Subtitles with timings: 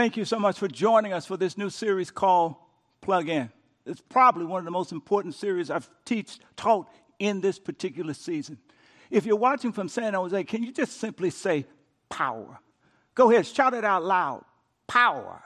[0.00, 2.54] Thank you so much for joining us for this new series called
[3.02, 3.50] Plug In.
[3.84, 8.56] It's probably one of the most important series I've teach, taught in this particular season.
[9.10, 11.66] If you're watching from San Jose, can you just simply say
[12.08, 12.60] power?
[13.14, 14.46] Go ahead, shout it out loud.
[14.86, 15.42] Power.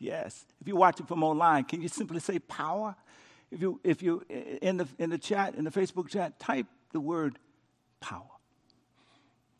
[0.00, 0.46] Yes.
[0.60, 2.96] If you're watching from online, can you simply say power?
[3.52, 6.98] If you if you in the in the chat, in the Facebook chat, type the
[6.98, 7.38] word
[8.00, 8.26] power.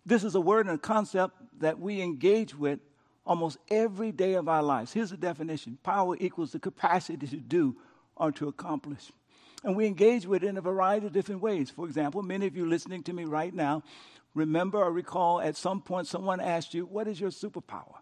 [0.05, 2.81] This is a word and a concept that we engage with
[3.25, 4.93] almost every day of our lives.
[4.93, 7.77] Here's the definition power equals the capacity to do
[8.17, 9.11] or to accomplish.
[9.65, 11.71] And we engage with it in a variety of different ways.
[11.71, 13.83] For example, many of you listening to me right now
[14.35, 17.95] remember or recall at some point someone asked you, What is your superpower?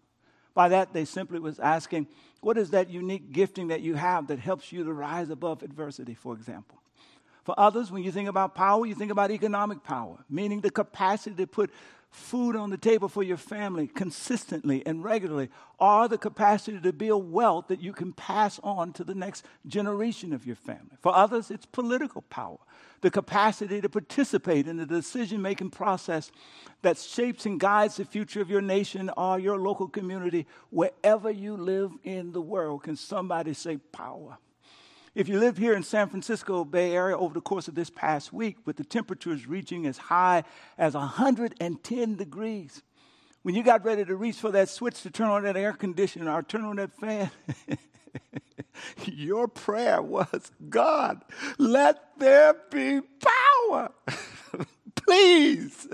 [0.54, 2.08] By that, they simply was asking,
[2.40, 6.14] What is that unique gifting that you have that helps you to rise above adversity,
[6.14, 6.79] for example?
[7.50, 11.34] For others, when you think about power, you think about economic power, meaning the capacity
[11.34, 11.72] to put
[12.12, 15.48] food on the table for your family consistently and regularly,
[15.80, 20.32] or the capacity to build wealth that you can pass on to the next generation
[20.32, 20.96] of your family.
[21.00, 22.58] For others, it's political power,
[23.00, 26.30] the capacity to participate in the decision making process
[26.82, 31.56] that shapes and guides the future of your nation or your local community wherever you
[31.56, 32.84] live in the world.
[32.84, 34.38] Can somebody say power?
[35.12, 38.32] If you live here in San Francisco Bay Area over the course of this past
[38.32, 40.44] week, with the temperatures reaching as high
[40.78, 42.82] as 110 degrees,
[43.42, 46.32] when you got ready to reach for that switch to turn on that air conditioner
[46.32, 47.28] or turn on that fan,
[49.04, 51.22] your prayer was, God,
[51.58, 53.90] let there be power.
[54.94, 55.88] Please.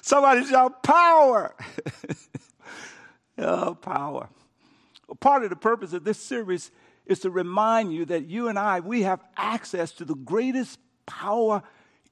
[0.00, 1.54] Somebody shout power.
[3.38, 4.30] oh, power.
[5.20, 6.70] Part of the purpose of this series
[7.06, 11.62] is to remind you that you and I, we have access to the greatest power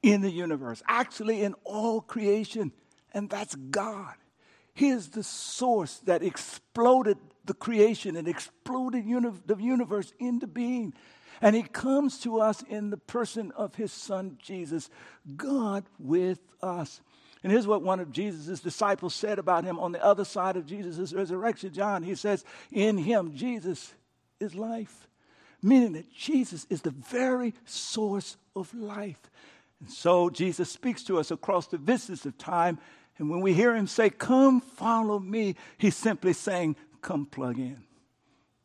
[0.03, 2.73] in the universe, actually in all creation,
[3.13, 4.15] and that's God.
[4.75, 10.95] He is the source that exploded the creation and exploded uni- the universe into being.
[11.43, 14.91] And he comes to us in the person of his son Jesus,
[15.37, 17.01] God with us.
[17.43, 20.67] And here's what one of Jesus' disciples said about him on the other side of
[20.67, 21.73] Jesus' resurrection.
[21.73, 23.95] John, he says, In him, Jesus,
[24.41, 25.09] is life,
[25.63, 29.31] meaning that Jesus is the very source of life.
[29.81, 32.79] And so Jesus speaks to us across the vistas of time.
[33.19, 37.83] And when we hear him say, Come follow me, he's simply saying, Come plug in.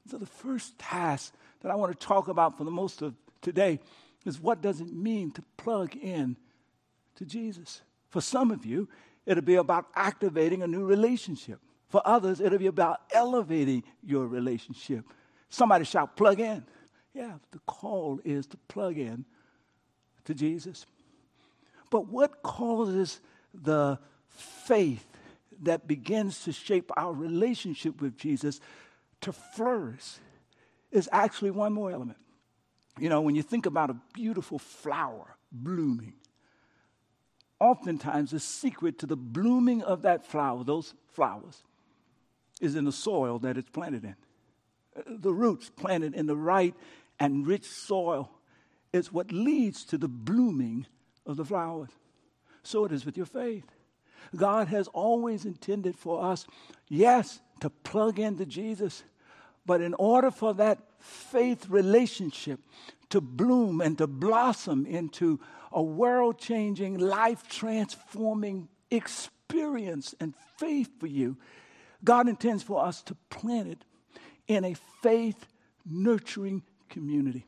[0.10, 3.80] So the first task that I want to talk about for the most of today
[4.26, 6.36] is what does it mean to plug in
[7.16, 7.82] to Jesus?
[8.10, 8.88] For some of you,
[9.26, 11.60] it'll be about activating a new relationship.
[11.90, 15.06] For others, it'll be about elevating your relationship.
[15.56, 16.66] Somebody shout, plug in.
[17.14, 19.24] Yeah, the call is to plug in
[20.26, 20.86] to Jesus.
[21.90, 23.22] But what causes
[23.54, 25.08] the faith
[25.62, 28.60] that begins to shape our relationship with Jesus
[29.22, 30.18] to flourish
[30.92, 32.20] is actually one more element.
[33.00, 36.16] You know, when you think about a beautiful flower blooming,
[37.62, 41.64] oftentimes the secret to the blooming of that flower, those flowers,
[42.60, 44.18] is in the soil that it's planted in
[45.06, 46.74] the roots planted in the right
[47.20, 48.32] and rich soil
[48.94, 50.86] is what leads to the blooming
[51.26, 51.90] of the flowers.
[52.64, 53.66] So it is with your faith.
[54.36, 56.48] God has always intended for us,
[56.88, 59.04] yes, to plug into Jesus,
[59.66, 62.60] but in order for that faith relationship
[63.10, 65.40] to bloom and to blossom into
[65.72, 71.38] a world changing, life transforming experience and faith for you,
[72.04, 73.84] God intends for us to plant it
[74.48, 75.46] in a faith
[75.86, 77.46] nurturing community.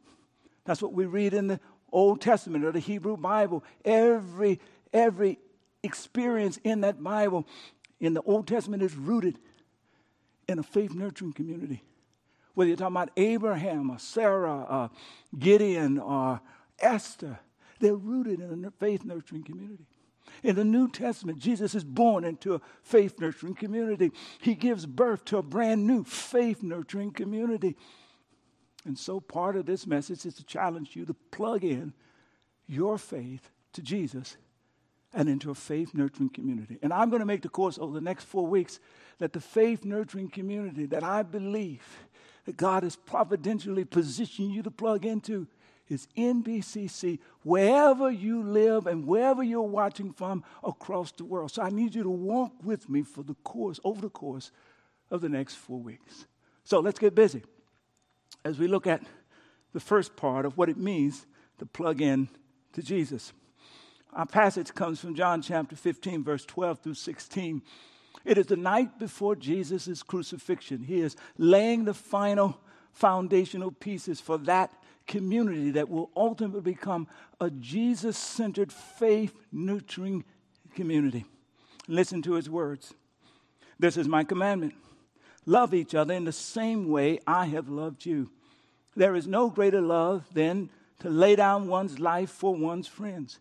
[0.65, 1.59] That's what we read in the
[1.91, 3.63] Old Testament or the Hebrew Bible.
[3.85, 4.59] Every,
[4.91, 5.39] every
[5.83, 7.47] experience in that Bible
[7.99, 9.39] in the Old Testament is rooted
[10.47, 11.83] in a faith nurturing community.
[12.53, 14.89] Whether you're talking about Abraham or Sarah or
[15.37, 16.41] Gideon or
[16.79, 17.39] Esther,
[17.79, 19.85] they're rooted in a faith nurturing community.
[20.43, 24.11] In the New Testament, Jesus is born into a faith nurturing community.
[24.39, 27.75] He gives birth to a brand new faith nurturing community.
[28.85, 31.93] And so, part of this message is to challenge you to plug in
[32.67, 34.37] your faith to Jesus
[35.13, 36.77] and into a faith nurturing community.
[36.81, 38.79] And I'm going to make the course over the next four weeks
[39.19, 42.05] that the faith nurturing community that I believe
[42.45, 45.47] that God has providentially positioned you to plug into
[45.89, 51.51] is NBCC, wherever you live and wherever you're watching from across the world.
[51.51, 54.51] So I need you to walk with me for the course, over the course
[55.09, 56.25] of the next four weeks.
[56.63, 57.43] So let's get busy
[58.43, 59.01] as we look at
[59.73, 61.25] the first part of what it means
[61.59, 62.29] to plug in
[62.73, 63.33] to Jesus.
[64.13, 67.61] Our passage comes from John chapter 15, verse 12 through 16.
[68.25, 70.83] It is the night before Jesus' crucifixion.
[70.83, 72.59] He is laying the final
[72.91, 74.73] foundational pieces for that
[75.07, 77.07] community that will ultimately become
[77.39, 80.23] a Jesus centered, faith nurturing
[80.75, 81.25] community.
[81.87, 82.93] Listen to his words.
[83.79, 84.73] This is my commandment
[85.47, 88.29] love each other in the same way I have loved you.
[88.95, 90.69] There is no greater love than
[90.99, 93.39] to lay down one's life for one's friends.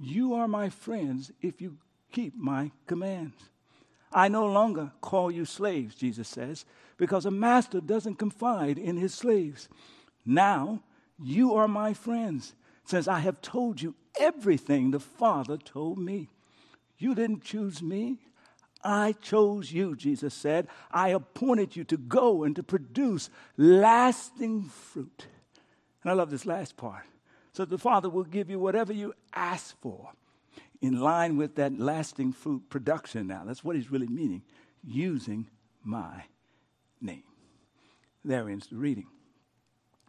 [0.00, 1.76] You are my friends if you
[2.10, 3.50] keep my commands.
[4.12, 6.64] I no longer call you slaves, Jesus says,
[6.96, 9.68] because a master doesn't confide in his slaves.
[10.24, 10.82] Now
[11.22, 12.54] you are my friends,
[12.84, 16.28] since I have told you everything the Father told me.
[16.98, 18.18] You didn't choose me.
[18.84, 20.66] I chose you, Jesus said.
[20.90, 25.26] I appointed you to go and to produce lasting fruit.
[26.02, 27.04] And I love this last part.
[27.52, 30.10] So the Father will give you whatever you ask for
[30.80, 33.44] in line with that lasting fruit production now.
[33.44, 34.42] That's what he's really meaning,
[34.82, 35.48] using
[35.84, 36.24] my
[37.00, 37.22] name.
[38.24, 39.06] There ends the reading.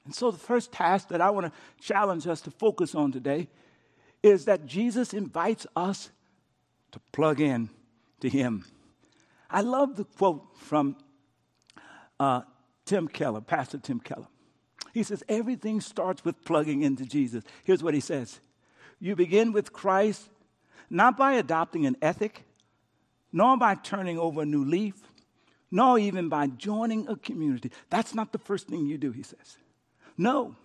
[0.05, 1.51] And so the first task that I want to
[1.81, 3.47] challenge us to focus on today
[4.21, 6.09] is that Jesus invites us
[6.91, 7.69] to plug in
[8.19, 8.65] to him.
[9.49, 10.95] I love the quote from
[12.19, 12.41] uh,
[12.85, 14.27] Tim Keller, Pastor Tim Keller.
[14.93, 17.43] He says, Everything starts with plugging into Jesus.
[17.63, 18.39] Here's what he says
[18.99, 20.29] You begin with Christ
[20.89, 22.45] not by adopting an ethic,
[23.31, 24.95] nor by turning over a new leaf,
[25.71, 27.71] nor even by joining a community.
[27.89, 29.57] That's not the first thing you do, he says.
[30.17, 30.55] No,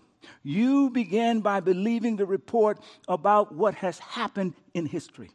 [0.43, 5.31] you begin by believing the report about what has happened in history.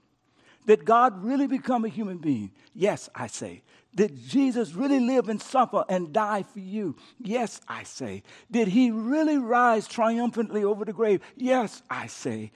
[0.66, 2.52] Did God really become a human being?
[2.74, 3.64] Yes, I say.
[3.96, 6.96] Did Jesus really live and suffer and die for you?
[7.20, 8.24] Yes, I say.
[8.50, 11.22] Did he really rise triumphantly over the grave?
[11.36, 12.52] Yes, I say.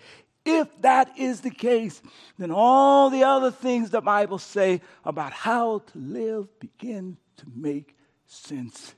[0.46, 2.02] If that is the case,
[2.38, 7.96] then all the other things the Bible say about how to live begin to make
[8.26, 8.96] sense.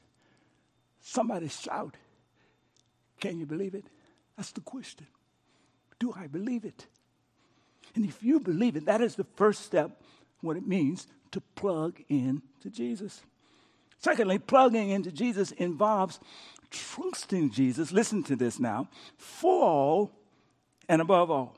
[1.02, 1.96] Somebody shout,
[3.19, 3.86] Can you believe it?
[4.38, 5.07] That's the question.
[6.00, 6.88] Do I believe it?
[7.95, 10.01] And if you believe it, that is the first step,
[10.42, 13.21] what it means to plug in to Jesus.
[13.98, 16.19] Secondly, plugging into Jesus involves
[16.71, 18.88] trusting Jesus, listen to this now,
[19.18, 20.12] for all
[20.88, 21.57] and above all.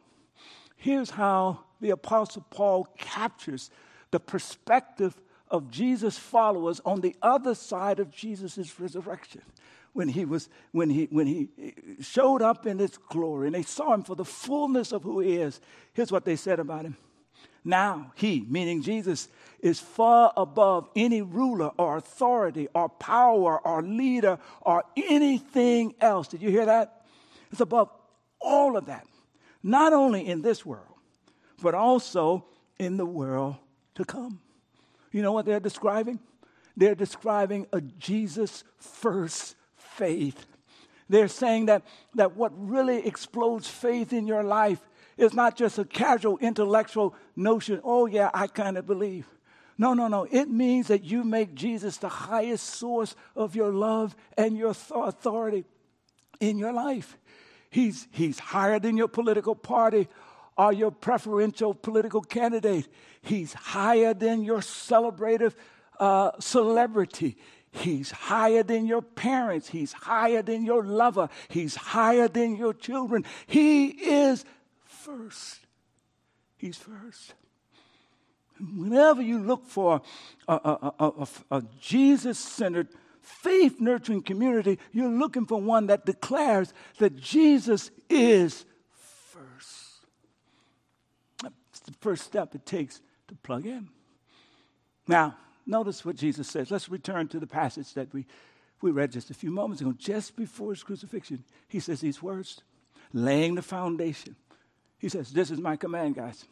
[0.75, 3.69] Here's how the Apostle Paul captures
[4.11, 5.19] the perspective
[5.49, 9.41] of Jesus' followers on the other side of Jesus' resurrection.
[9.93, 11.49] When he, was, when, he, when he
[11.99, 15.35] showed up in his glory and they saw him for the fullness of who he
[15.35, 15.59] is,
[15.93, 16.95] here's what they said about him.
[17.65, 19.27] Now, he, meaning Jesus,
[19.59, 26.29] is far above any ruler or authority or power or leader or anything else.
[26.29, 27.03] Did you hear that?
[27.51, 27.89] It's above
[28.39, 29.05] all of that
[29.63, 30.85] not only in this world,
[31.61, 32.45] but also
[32.79, 33.55] in the world
[33.95, 34.39] to come.
[35.11, 36.19] You know what they're describing?
[36.75, 39.55] They're describing a Jesus first
[40.01, 40.47] faith.
[41.09, 41.83] They're saying that,
[42.15, 44.79] that what really explodes faith in your life
[45.15, 49.27] is not just a casual intellectual notion, oh, yeah, I kind of believe.
[49.77, 50.25] No, no, no.
[50.31, 55.65] It means that you make Jesus the highest source of your love and your authority
[56.39, 57.15] in your life.
[57.69, 60.07] He's, he's higher than your political party
[60.57, 62.87] or your preferential political candidate.
[63.21, 65.53] He's higher than your celebrative
[65.99, 67.37] uh, celebrity.
[67.71, 69.69] He's higher than your parents.
[69.69, 71.29] He's higher than your lover.
[71.47, 73.25] He's higher than your children.
[73.47, 74.45] He is
[74.83, 75.59] first.
[76.57, 77.33] He's first.
[78.59, 80.01] Whenever you look for
[80.47, 82.89] a, a, a, a Jesus centered
[83.21, 90.05] faith nurturing community, you're looking for one that declares that Jesus is first.
[91.41, 93.89] That's the first step it takes to plug in.
[95.07, 96.71] Now, notice what Jesus says.
[96.71, 98.25] Let's return to the passage that we,
[98.81, 101.43] we read just a few moments ago, just before his crucifixion.
[101.67, 102.61] He says these words,
[103.13, 104.35] laying the foundation.
[104.97, 106.45] He says, This is my command, guys.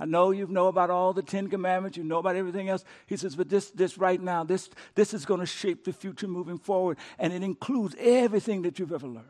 [0.00, 2.84] I know you know about all the Ten Commandments, you know about everything else.
[3.06, 6.28] He says, but this, this right now, this, this is going to shape the future
[6.28, 9.26] moving forward, and it includes everything that you've ever learned.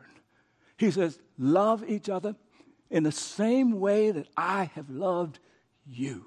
[0.77, 2.35] He says, love each other
[2.91, 5.39] in the same way that I have loved
[5.87, 6.25] you.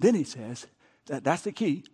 [0.00, 0.66] Then he says,
[1.06, 1.84] that, that's the key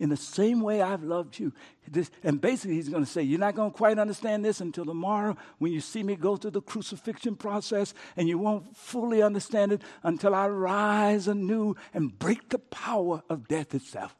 [0.00, 1.52] in the same way I've loved you.
[1.86, 4.86] This, and basically, he's going to say, You're not going to quite understand this until
[4.86, 9.72] tomorrow when you see me go through the crucifixion process, and you won't fully understand
[9.72, 14.16] it until I rise anew and break the power of death itself.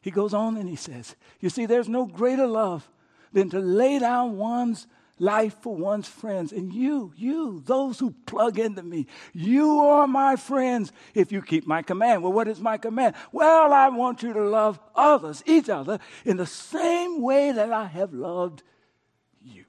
[0.00, 2.88] He goes on and he says, You see, there's no greater love
[3.32, 4.86] than to lay down one's
[5.18, 6.52] life for one's friends.
[6.52, 11.66] And you, you, those who plug into me, you are my friends if you keep
[11.66, 12.22] my command.
[12.22, 13.14] Well, what is my command?
[13.32, 17.86] Well, I want you to love others, each other, in the same way that I
[17.86, 18.62] have loved
[19.42, 19.64] you.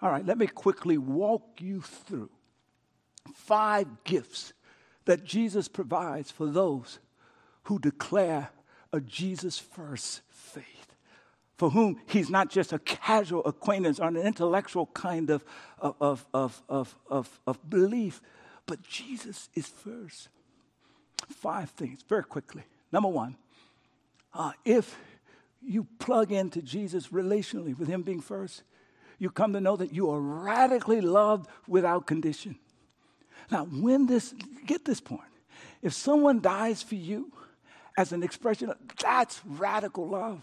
[0.00, 2.30] All right, let me quickly walk you through
[3.34, 4.52] five gifts
[5.06, 6.98] that Jesus provides for those
[7.64, 8.50] who declare
[8.92, 10.22] a Jesus first
[11.56, 15.44] for whom he's not just a casual acquaintance or an intellectual kind of,
[15.78, 18.20] of, of, of, of, of belief,
[18.66, 20.28] but Jesus is first.
[21.28, 22.64] Five things, very quickly.
[22.92, 23.36] Number one,
[24.34, 24.96] uh, if
[25.62, 28.62] you plug into Jesus relationally with him being first,
[29.18, 32.56] you come to know that you are radically loved without condition.
[33.50, 34.34] Now, when this,
[34.66, 35.22] get this point,
[35.82, 37.32] if someone dies for you
[37.96, 40.42] as an expression of, that's radical love.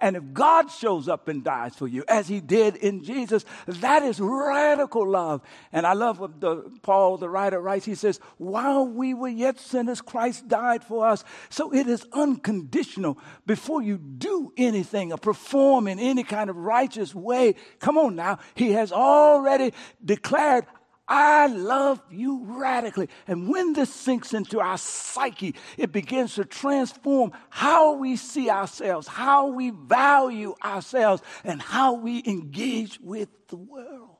[0.00, 4.02] And if God shows up and dies for you, as he did in Jesus, that
[4.02, 5.42] is radical love.
[5.72, 7.84] And I love what the, Paul, the writer, writes.
[7.84, 11.24] He says, While we were yet sinners, Christ died for us.
[11.50, 13.18] So it is unconditional.
[13.46, 18.38] Before you do anything or perform in any kind of righteous way, come on now,
[18.54, 19.72] he has already
[20.04, 20.66] declared,
[21.06, 23.08] I love you radically.
[23.26, 29.06] And when this sinks into our psyche, it begins to transform how we see ourselves,
[29.06, 34.16] how we value ourselves, and how we engage with the world.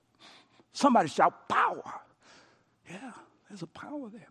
[0.73, 1.83] Somebody shout power.
[2.91, 3.13] Yeah,
[3.49, 4.29] there's a power there.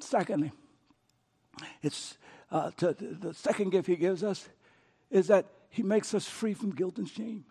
[0.00, 0.52] Secondly,
[1.82, 2.18] it's
[2.50, 4.48] uh, to, the second gift he gives us
[5.10, 7.44] is that he makes us free from guilt and shame.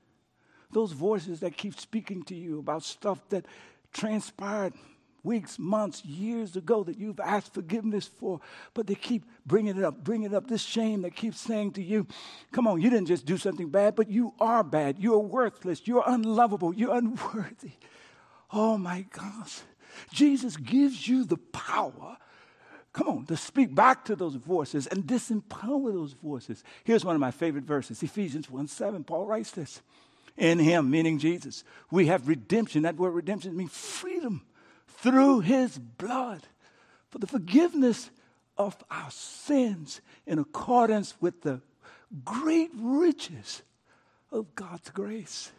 [0.72, 3.46] Those voices that keep speaking to you about stuff that
[3.94, 4.74] transpired
[5.24, 8.40] weeks, months, years ago that you've asked forgiveness for,
[8.74, 10.48] but they keep bringing it up, bringing it up.
[10.48, 12.08] This shame that keeps saying to you,
[12.52, 14.98] come on, you didn't just do something bad, but you are bad.
[15.00, 15.88] You're worthless.
[15.88, 16.74] You're unlovable.
[16.74, 17.74] You're unworthy.
[18.52, 19.62] Oh my gosh.
[20.12, 22.18] Jesus gives you the power.
[22.94, 26.62] Come on, to speak back to those voices and disempower those voices.
[26.84, 29.04] Here's one of my favorite verses Ephesians 1 7.
[29.04, 29.82] Paul writes this
[30.42, 31.64] in him, meaning Jesus.
[31.92, 32.82] We have redemption.
[32.82, 34.42] That word redemption means freedom
[34.88, 36.42] through his blood
[37.10, 38.10] for the forgiveness
[38.58, 41.62] of our sins in accordance with the
[42.26, 43.62] great riches
[44.32, 45.52] of God's grace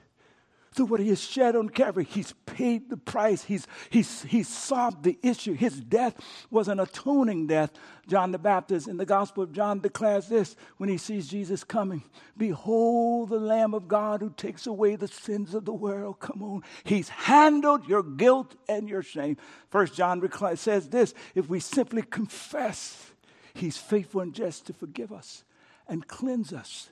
[0.75, 2.07] through what he has shed on Calvary.
[2.09, 3.45] He's paid the price.
[3.45, 5.55] He's, he's, he's solved the issue.
[5.55, 6.15] His death
[6.51, 7.73] was an atoning death.
[8.07, 12.03] John the Baptist in the Gospel of John declares this when he sees Jesus coming
[12.37, 16.21] Behold the Lamb of God who takes away the sins of the world.
[16.21, 16.63] Come on.
[16.85, 19.37] He's handled your guilt and your shame.
[19.71, 20.23] First John
[20.57, 23.13] says this if we simply confess,
[23.55, 25.45] he's faithful and just to forgive us
[25.87, 26.91] and cleanse us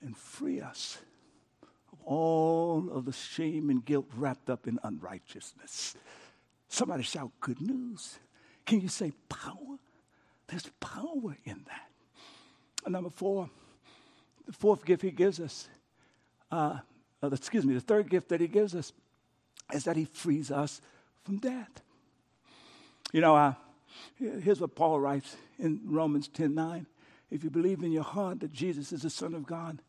[0.00, 0.98] and free us
[2.04, 5.96] all of the shame and guilt wrapped up in unrighteousness.
[6.68, 8.18] Somebody shout good news.
[8.66, 9.78] Can you say power?
[10.46, 11.90] There's power in that.
[12.84, 13.50] And number four,
[14.46, 15.68] the fourth gift he gives us,
[16.50, 16.78] uh,
[17.22, 18.92] uh, excuse me, the third gift that he gives us
[19.72, 20.80] is that he frees us
[21.24, 21.82] from death.
[23.12, 23.54] You know, uh,
[24.18, 26.86] here's what Paul writes in Romans 10 9.
[27.30, 29.80] If you believe in your heart that Jesus is the Son of God,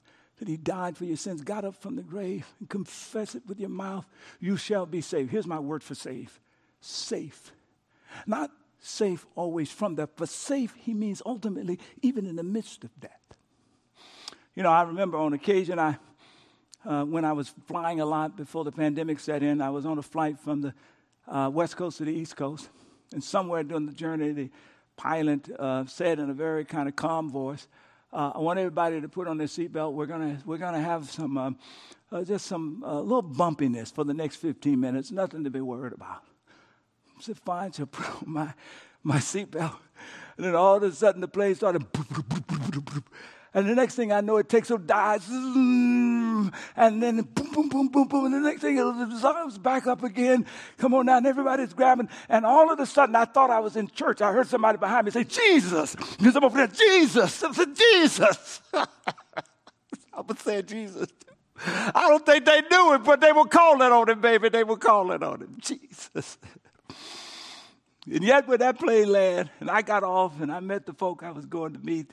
[0.42, 3.60] that he died for your sins, got up from the grave, and confess it with
[3.60, 4.08] your mouth,
[4.40, 5.30] you shall be saved.
[5.30, 6.42] Here's my word for safe
[6.80, 7.52] safe.
[8.26, 13.00] Not safe always from death, but safe, he means ultimately even in the midst of
[13.00, 13.12] death.
[14.56, 15.98] You know, I remember on occasion, I,
[16.86, 20.00] uh, when I was flying a lot before the pandemic set in, I was on
[20.00, 20.74] a flight from the
[21.28, 22.68] uh, west coast to the east coast,
[23.14, 24.50] and somewhere during the journey, the
[24.98, 27.68] pilot uh, said in a very kind of calm voice,
[28.14, 29.94] uh, I want everybody to put on their seatbelt.
[29.94, 31.58] We're gonna we're gonna have some um,
[32.12, 35.12] uh, just some uh, little bumpiness for the next 15 minutes.
[35.12, 36.24] Nothing to be worried about.
[37.18, 37.72] I said, fine.
[37.72, 38.54] So put on my
[39.04, 39.76] my seatbelt,
[40.38, 41.86] and then all of a sudden the plane started.
[43.54, 45.24] And the next thing I know, it takes a dive,
[46.76, 48.26] and then boom, boom, boom, boom, boom.
[48.26, 50.46] And the next thing, it was back up again.
[50.78, 52.10] Come on now, and everybody's grabbing.
[52.30, 54.22] And all of a sudden, I thought I was in church.
[54.22, 55.96] I heard somebody behind me say, Jesus.
[55.96, 57.44] Because I'm over there, Jesus.
[57.44, 58.62] I said, Jesus.
[58.74, 61.10] I was saying, Jesus.
[61.66, 64.50] I don't think they knew it, but they were calling on him, baby.
[64.50, 65.58] They were calling on him.
[65.60, 66.38] Jesus.
[68.06, 71.22] And yet, when that plane landed, and I got off and I met the folk
[71.24, 72.12] I was going to meet,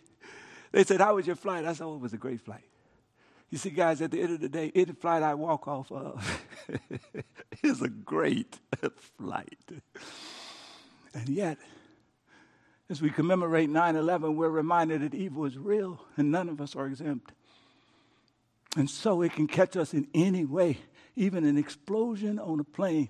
[0.72, 1.64] they said, How was your flight?
[1.64, 2.64] I said, Oh, it was a great flight.
[3.50, 6.46] You see, guys, at the end of the day, any flight I walk off of
[7.62, 8.58] is a great
[9.16, 9.58] flight.
[11.14, 11.58] And yet,
[12.90, 16.76] as we commemorate 9 11, we're reminded that evil is real and none of us
[16.76, 17.32] are exempt.
[18.76, 20.78] And so it can catch us in any way,
[21.16, 23.08] even an explosion on a plane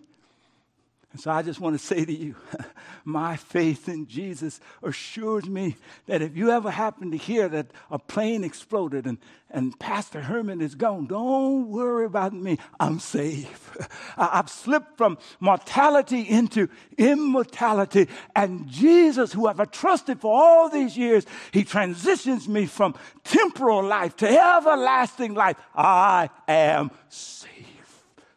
[1.10, 2.36] and so I just want to say to you,
[3.04, 7.98] my faith in Jesus assures me that if you ever happen to hear that a
[7.98, 9.16] plane exploded and,
[9.50, 12.58] and Pastor Hurmon is gone, don't worry about me.
[12.78, 13.74] I'm safe.
[14.18, 18.06] I've slipped from mortality into immortality.
[18.36, 24.14] And Jesus, who I've trusted for all these years, he transitions me from temporal life
[24.16, 25.56] to everlasting life.
[25.74, 27.57] I am safe.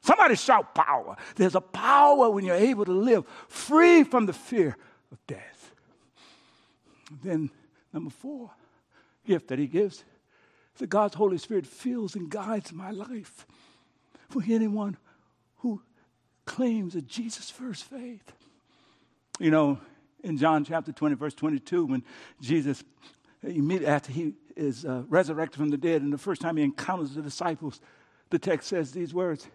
[0.02, 1.16] Somebody shout power.
[1.36, 4.76] There's a power when you're able to live free from the fear
[5.12, 5.72] of death.
[7.24, 7.52] Then,
[7.94, 8.52] number four,
[9.26, 10.04] gift that he gives
[10.78, 13.46] that God's Holy Spirit fills and guides my life.
[14.30, 14.98] For anyone
[15.58, 15.82] who
[16.46, 18.34] claims a Jesus first faith.
[19.40, 19.80] You know,
[20.24, 22.04] in John chapter 20, verse 22, when
[22.42, 22.84] Jesus,
[23.44, 27.14] immediately after he is uh, resurrected from the dead, and the first time he encounters
[27.14, 27.80] the disciples,
[28.30, 29.48] the text says these words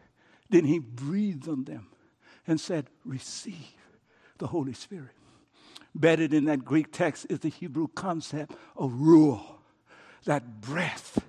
[0.50, 1.88] then he breathed on them
[2.46, 3.74] and said, Receive
[4.38, 5.10] the Holy Spirit.
[5.94, 9.42] Embedded in that Greek text is the Hebrew concept of ruah,
[10.24, 11.24] that breath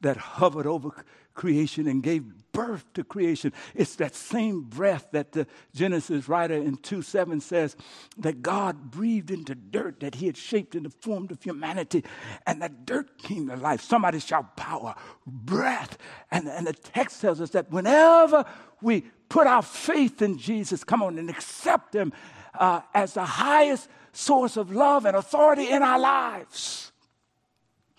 [0.00, 0.90] that hovered over
[1.38, 3.52] creation and gave birth to creation.
[3.72, 7.76] It's that same breath that the Genesis writer in 2 7 says
[8.18, 12.02] that God breathed into dirt that he had shaped in the form of humanity,
[12.44, 13.80] and that dirt came to life.
[13.80, 15.96] Somebody shout power, breath.
[16.32, 18.44] And, and the text tells us that whenever
[18.82, 22.12] we put our faith in Jesus, come on, and accept him
[22.58, 26.90] uh, as the highest source of love and authority in our lives,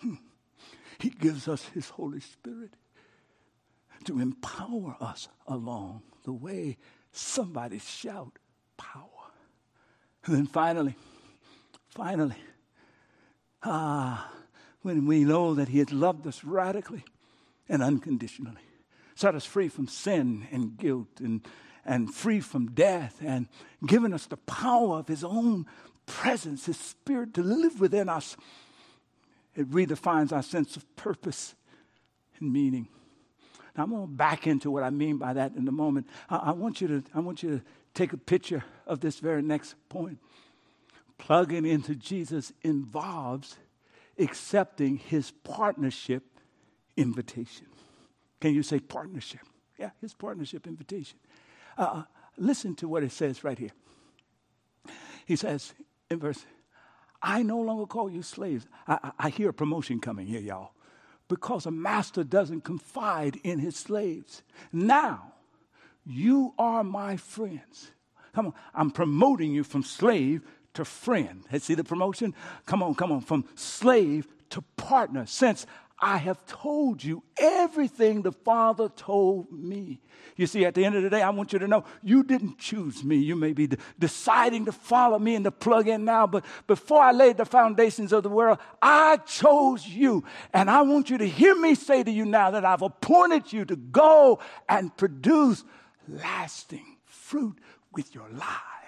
[0.02, 0.16] hmm,
[0.98, 2.74] he gives us his Holy Spirit
[4.04, 6.76] to empower us along the way.
[7.12, 8.38] Somebody shout
[8.76, 9.04] power.
[10.24, 10.94] And then finally,
[11.88, 12.36] finally,
[13.62, 14.30] ah,
[14.82, 17.04] when we know that He has loved us radically
[17.68, 18.62] and unconditionally,
[19.14, 21.46] set us free from sin and guilt and,
[21.84, 23.48] and free from death, and
[23.86, 25.66] given us the power of His own
[26.06, 28.36] presence, His Spirit to live within us,
[29.54, 31.54] it redefines our sense of purpose
[32.38, 32.88] and meaning.
[33.76, 36.08] Now, I'm going to back into what I mean by that in a moment.
[36.28, 37.62] I, I, want you to, I want you to
[37.94, 40.18] take a picture of this very next point.
[41.18, 43.56] Plugging into Jesus involves
[44.18, 46.24] accepting his partnership
[46.96, 47.66] invitation.
[48.40, 49.40] Can you say partnership?
[49.78, 51.18] Yeah, his partnership invitation.
[51.76, 52.02] Uh, uh
[52.36, 53.70] listen to what it says right here.
[55.26, 55.74] He says
[56.10, 56.44] in verse,
[57.22, 58.66] I no longer call you slaves.
[58.88, 60.72] I, I, I hear a promotion coming here, y'all
[61.30, 64.42] because a master doesn't confide in his slaves.
[64.72, 65.32] Now,
[66.04, 67.92] you are my friends.
[68.34, 70.42] Come on, I'm promoting you from slave
[70.74, 71.44] to friend.
[71.58, 72.34] See the promotion?
[72.66, 75.24] Come on, come on, from slave to partner.
[75.24, 75.66] Since
[76.02, 80.00] I have told you everything the Father told me.
[80.36, 82.58] You see, at the end of the day, I want you to know you didn't
[82.58, 83.16] choose me.
[83.16, 87.02] You may be de- deciding to follow me and to plug in now, but before
[87.02, 90.24] I laid the foundations of the world, I chose you.
[90.54, 93.66] And I want you to hear me say to you now that I've appointed you
[93.66, 95.64] to go and produce
[96.08, 97.58] lasting fruit
[97.92, 98.79] with your life.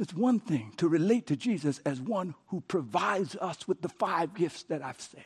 [0.00, 4.34] It's one thing to relate to Jesus as one who provides us with the five
[4.34, 5.24] gifts that I've said.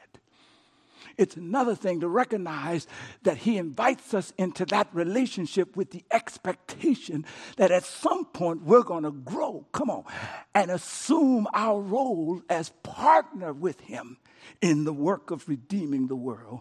[1.17, 2.89] It's another thing to recognize
[3.23, 7.25] that He invites us into that relationship with the expectation
[7.57, 10.05] that at some point we're going to grow, come on,
[10.55, 14.17] and assume our role as partner with Him
[14.61, 16.61] in the work of redeeming the world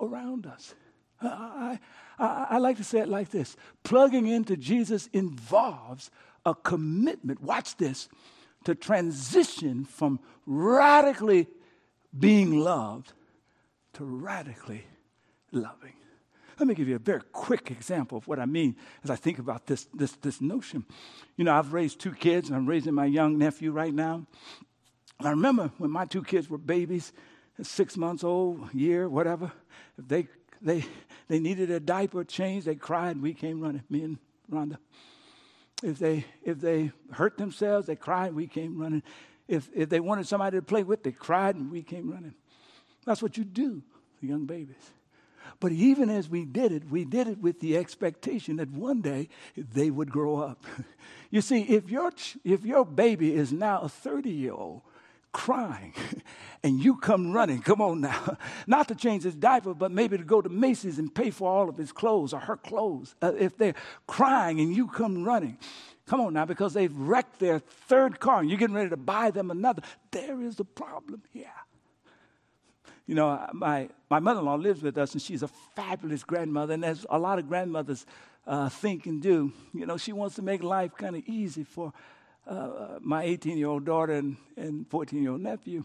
[0.00, 0.74] around us.
[1.22, 1.78] I,
[2.18, 6.10] I, I like to say it like this plugging into Jesus involves
[6.44, 8.08] a commitment, watch this,
[8.64, 11.46] to transition from radically
[12.18, 13.12] being loved
[13.94, 14.84] to radically
[15.52, 15.94] loving.
[16.58, 19.38] Let me give you a very quick example of what I mean as I think
[19.38, 20.84] about this, this, this notion.
[21.36, 24.26] You know, I've raised two kids, and I'm raising my young nephew right now.
[25.18, 27.12] And I remember when my two kids were babies,
[27.62, 29.50] six months old, year, whatever,
[29.98, 30.28] if they,
[30.60, 30.84] they,
[31.28, 34.18] they needed a diaper change, they cried, we came running, me and
[34.50, 34.78] Rhonda.
[35.84, 39.02] If they, if they hurt themselves, they cried, we came running.
[39.46, 42.32] If, if they wanted somebody to play with, they cried and we came running.
[43.04, 43.82] That's what you do
[44.18, 44.90] for young babies.
[45.60, 49.28] But even as we did it, we did it with the expectation that one day
[49.56, 50.64] they would grow up.
[51.30, 52.10] you see, if your,
[52.44, 54.80] if your baby is now a 30 year old,
[55.34, 55.92] crying
[56.62, 57.60] and you come running.
[57.60, 58.38] Come on now.
[58.66, 61.68] Not to change his diaper, but maybe to go to Macy's and pay for all
[61.68, 63.14] of his clothes or her clothes.
[63.20, 63.74] Uh, if they're
[64.06, 65.58] crying and you come running.
[66.06, 69.30] Come on now, because they've wrecked their third car and you're getting ready to buy
[69.30, 69.82] them another.
[70.10, 71.46] There is a problem here.
[73.06, 76.72] You know, my, my mother in law lives with us, and she's a fabulous grandmother,
[76.72, 78.06] and as a lot of grandmothers
[78.46, 81.92] uh, think and do, you know, she wants to make life kind of easy for
[82.46, 84.14] uh, my 18 year old daughter
[84.56, 85.84] and 14 year old nephew.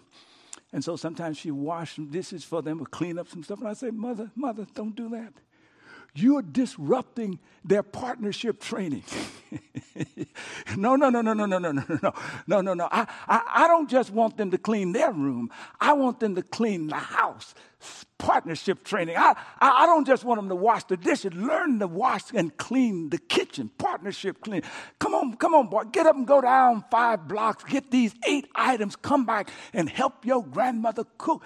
[0.72, 3.60] And so sometimes she washes dishes for them or clean up some stuff.
[3.60, 5.34] And I say, Mother, Mother, don't do that.
[6.16, 9.04] You're disrupting their partnership training.
[10.78, 12.14] no, no, no, no, no, no, no, no, no,
[12.48, 12.88] no, no, no.
[12.92, 15.50] I, I, I don't just want them to clean their room.
[15.80, 17.54] I want them to clean the house.
[18.18, 19.16] Partnership training.
[19.18, 21.34] I, I, I don't just want them to wash the dishes.
[21.34, 23.70] Learn to wash and clean the kitchen.
[23.78, 24.62] Partnership clean.
[25.00, 25.84] Come on, come on, boy.
[25.86, 27.64] Get up and go down five blocks.
[27.64, 28.98] Get these eight items.
[28.98, 31.44] Come back and help your grandmother cook.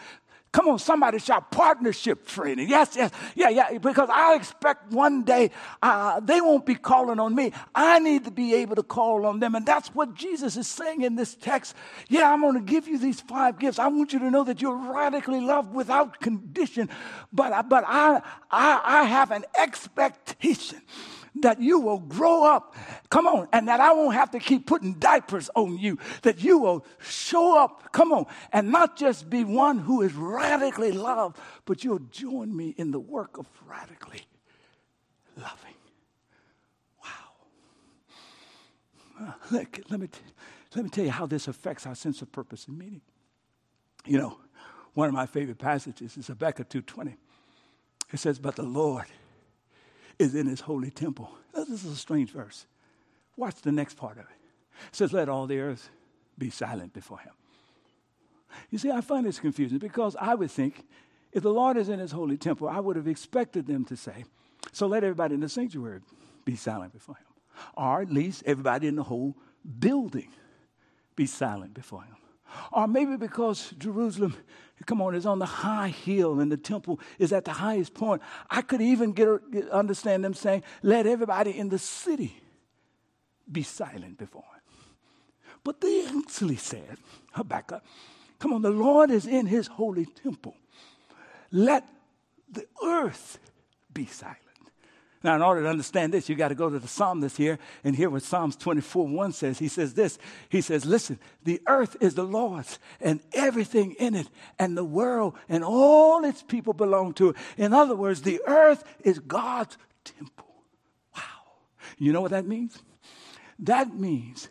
[0.53, 2.69] Come on, somebody shout partnership training.
[2.69, 5.49] Yes, yes, yeah, yeah, because I expect one day
[5.81, 7.51] uh, they won't be calling on me.
[7.73, 9.55] I need to be able to call on them.
[9.55, 11.75] And that's what Jesus is saying in this text.
[12.07, 13.79] Yeah, I'm going to give you these five gifts.
[13.79, 16.87] I want you to know that you're radically loved without condition.
[17.33, 20.83] But, but I, I, I have an expectation
[21.41, 22.75] that you will grow up.
[23.09, 23.47] Come on.
[23.51, 25.97] And that I won't have to keep putting diapers on you.
[26.21, 27.91] That you will show up.
[27.91, 28.25] Come on.
[28.51, 32.99] And not just be one who is radically loved, but you'll join me in the
[32.99, 34.21] work of radically
[35.37, 35.75] loving.
[37.03, 37.09] Wow.
[39.21, 40.19] Uh, let, let, me t-
[40.75, 43.01] let me tell you how this affects our sense of purpose and meaning.
[44.05, 44.37] You know,
[44.93, 47.15] one of my favorite passages is Habakkuk 2.20.
[48.11, 49.05] It says, but the Lord
[50.19, 51.31] is in his holy temple.
[51.53, 52.65] Uh, this is a strange verse.
[53.35, 54.37] Watch the next part of it.
[54.89, 55.89] It says, Let all the earth
[56.37, 57.33] be silent before him.
[58.69, 60.85] You see, I find this confusing because I would think
[61.31, 64.25] if the Lord is in his holy temple, I would have expected them to say,
[64.71, 66.01] So let everybody in the sanctuary
[66.45, 67.25] be silent before him.
[67.75, 69.35] Or at least everybody in the whole
[69.79, 70.29] building
[71.15, 72.15] be silent before him.
[72.71, 74.35] Or maybe because Jerusalem,
[74.85, 78.21] come on, is on the high hill and the temple is at the highest point.
[78.49, 79.29] I could even get,
[79.71, 82.35] understand them saying, let everybody in the city
[83.51, 84.85] be silent before him.
[85.63, 86.97] But they actually said,
[87.31, 87.83] Habakkuk,
[88.39, 90.55] come on, the Lord is in his holy temple.
[91.51, 91.87] Let
[92.51, 93.39] the earth
[93.93, 94.39] be silent.
[95.23, 97.95] Now, in order to understand this, you got to go to the psalmist here and
[97.95, 99.57] hear what Psalms 24 1 says.
[99.57, 104.27] He says this He says, Listen, the earth is the Lord's and everything in it,
[104.59, 107.35] and the world and all its people belong to it.
[107.57, 110.53] In other words, the earth is God's temple.
[111.15, 111.21] Wow.
[111.97, 112.77] You know what that means?
[113.59, 114.49] That means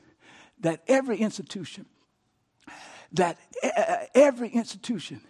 [0.60, 1.84] that every institution,
[3.12, 5.20] that eh, eh, every institution,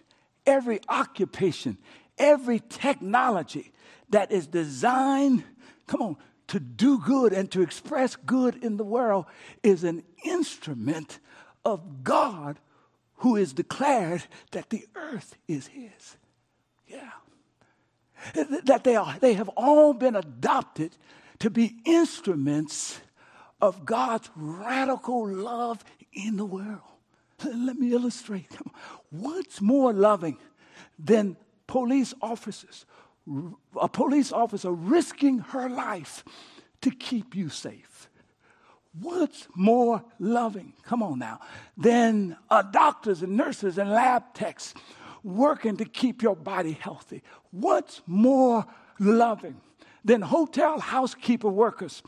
[0.45, 1.77] every occupation,
[2.17, 3.72] every technology,
[4.13, 5.43] that is designed,
[5.87, 9.25] come on, to do good and to express good in the world
[9.63, 11.19] is an instrument
[11.65, 12.59] of God
[13.17, 16.17] who is declared that the earth is his.
[16.87, 17.11] Yeah.
[18.65, 20.95] That they, are, they have all been adopted
[21.39, 23.01] to be instruments
[23.61, 26.81] of God's radical love in the world.
[27.43, 28.51] Let me illustrate.
[29.09, 30.37] What's more loving
[30.99, 32.85] than police officers
[33.79, 36.23] a police officer risking her life
[36.81, 38.09] to keep you safe.
[38.99, 41.39] What's more loving, come on now,
[41.77, 44.73] than uh, doctors and nurses and lab techs
[45.23, 47.23] working to keep your body healthy?
[47.51, 48.65] What's more
[48.99, 49.61] loving
[50.05, 52.03] than hotel housekeeper workers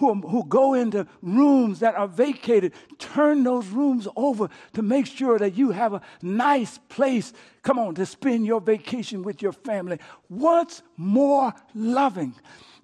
[0.00, 5.38] who, who go into rooms that are vacated, turn those rooms over to make sure
[5.38, 9.98] that you have a nice place, come on, to spend your vacation with your family.
[10.28, 12.34] What's more loving?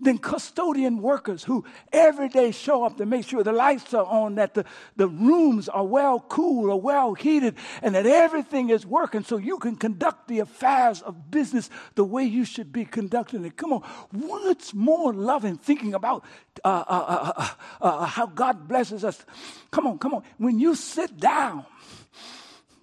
[0.01, 4.35] Than custodian workers who every day show up to make sure the lights are on,
[4.37, 4.65] that the,
[4.97, 9.59] the rooms are well cooled or well heated, and that everything is working so you
[9.59, 13.57] can conduct the affairs of business the way you should be conducting it.
[13.57, 13.83] Come on,
[14.13, 16.25] what's more loving thinking about
[16.65, 17.49] uh, uh, uh,
[17.81, 19.25] uh, how God blesses us?
[19.71, 20.23] Come on, come on.
[20.39, 21.65] When you sit down,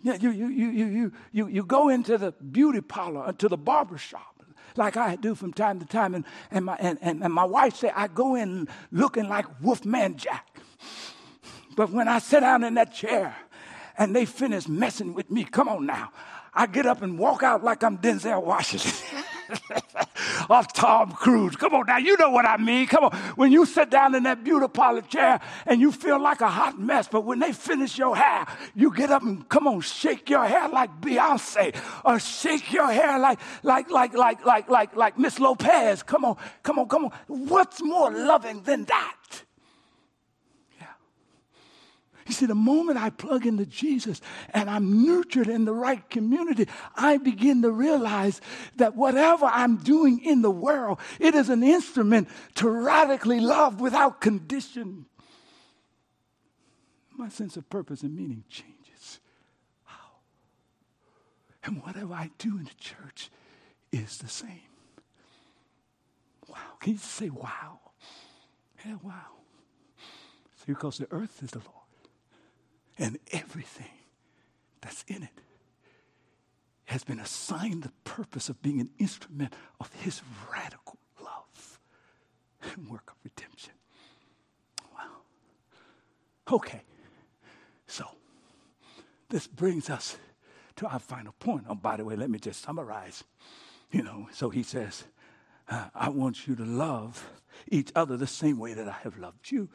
[0.01, 3.97] you, you, you, you, you, you, you go into the beauty parlor, to the barber
[3.97, 4.32] shop
[4.77, 6.15] like I do from time to time.
[6.15, 10.17] And, and, my, and, and, and my wife said, I go in looking like Wolfman
[10.17, 10.47] Jack.
[11.75, 13.35] But when I sit down in that chair
[13.97, 16.11] and they finish messing with me, come on now,
[16.53, 18.91] I get up and walk out like I'm Denzel Washington.
[20.49, 21.55] or Tom Cruise.
[21.55, 22.87] Come on now, you know what I mean.
[22.87, 23.15] Come on.
[23.35, 26.79] When you sit down in that beauty parlor chair and you feel like a hot
[26.79, 30.45] mess, but when they finish your hair, you get up and come on, shake your
[30.45, 31.75] hair like Beyonce,
[32.05, 36.03] or shake your hair like like like like like like like Miss Lopez.
[36.03, 37.11] Come on, come on, come on.
[37.27, 39.43] What's more loving than that?
[42.43, 47.15] See, the moment I plug into Jesus and I'm nurtured in the right community, I
[47.15, 48.41] begin to realize
[48.75, 54.19] that whatever I'm doing in the world, it is an instrument to radically love without
[54.19, 55.05] condition.
[57.15, 59.21] My sense of purpose and meaning changes.
[59.87, 60.17] Wow.
[61.63, 63.29] And whatever I do in the church
[63.93, 64.67] is the same.
[66.49, 66.57] Wow.
[66.81, 67.79] Can you say wow?
[68.85, 69.13] Yeah, wow.
[70.57, 71.82] See, because the earth is the Lord
[72.97, 73.91] and everything
[74.81, 75.29] that's in it
[76.85, 81.79] has been assigned the purpose of being an instrument of his radical love
[82.73, 83.73] and work of redemption.
[84.93, 86.55] Wow.
[86.55, 86.81] Okay.
[87.87, 88.05] So,
[89.29, 90.17] this brings us
[90.75, 91.65] to our final point.
[91.69, 93.23] Oh, by the way, let me just summarize.
[93.91, 95.05] You know, so he says,
[95.69, 97.31] uh, I want you to love
[97.67, 99.69] each other the same way that I have loved you.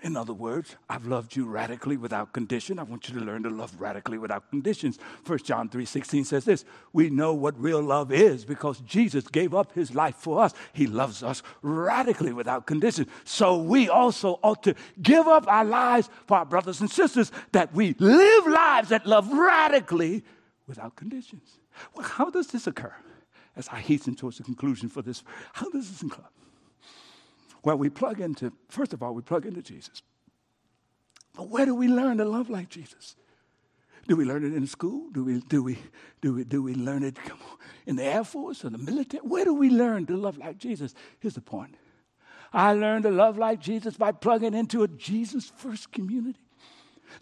[0.00, 2.78] In other words, I've loved you radically without condition.
[2.78, 4.98] I want you to learn to love radically without conditions.
[5.26, 9.72] 1 John 3:16 says this, we know what real love is because Jesus gave up
[9.72, 10.54] his life for us.
[10.72, 13.08] He loves us radically without condition.
[13.24, 17.74] So we also ought to give up our lives for our brothers and sisters that
[17.74, 20.22] we live lives that love radically
[20.68, 21.58] without conditions.
[21.94, 22.94] Well, how does this occur?
[23.56, 26.28] As I hasten towards the conclusion for this, how does this occur?
[27.64, 30.02] Well, we plug into, first of all, we plug into Jesus.
[31.34, 33.16] But where do we learn to love like Jesus?
[34.06, 35.10] Do we learn it in school?
[35.10, 35.78] Do we, do we,
[36.20, 37.16] do we, do we learn it
[37.86, 39.20] in the Air Force or the military?
[39.20, 40.94] Where do we learn to love like Jesus?
[41.20, 41.74] Here's the point.
[42.52, 46.40] I learned to love like Jesus by plugging into a Jesus first community.